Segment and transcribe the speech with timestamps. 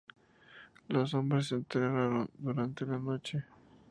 [0.87, 3.43] Los hombres se enterraron durante la noche.